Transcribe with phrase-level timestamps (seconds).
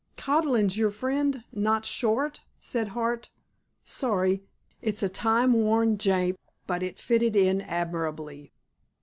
[0.17, 3.29] "Codlin's your friend, not Short," said Hart.
[3.83, 4.41] "Sorry.
[4.81, 8.51] It's a time worn jape, but it fitted in admirably."